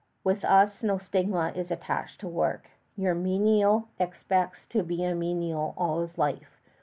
With 0.23 0.43
us 0.43 0.81
no 0.81 0.97
stigma 0.97 1.51
is 1.55 1.69
attached 1.69 2.21
to 2.21 2.27
work. 2.27 2.71
Your 2.97 3.13
menial 3.13 3.87
expects 3.99 4.65
to 4.69 4.81
be 4.81 5.03
a 5.03 5.13
menial 5.13 5.75
all 5.77 6.01
his 6.01 6.17
life. 6.17 6.59